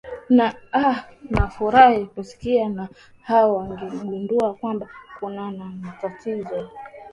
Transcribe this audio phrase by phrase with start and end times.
[0.73, 0.99] aa
[1.29, 2.87] nafurahi kusikia na
[3.29, 4.89] wao wamegundua kwamba
[5.19, 6.69] kuna na matatizo